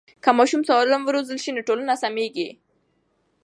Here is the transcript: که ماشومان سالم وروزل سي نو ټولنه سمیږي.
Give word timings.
که 0.23 0.31
ماشومان 0.37 0.65
سالم 0.69 1.01
وروزل 1.07 1.37
سي 1.43 1.51
نو 1.55 1.61
ټولنه 1.67 1.93
سمیږي. 2.03 2.49